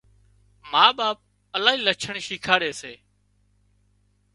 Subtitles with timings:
[0.71, 1.17] ما ٻاپ
[1.55, 2.93] الاهي لڇڻ شيکاڙي سي